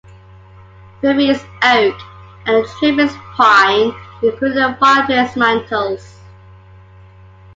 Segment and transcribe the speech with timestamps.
[0.99, 1.95] Framing is oak
[2.47, 3.93] and the trim is pine,
[4.23, 6.15] including fireplace mantels.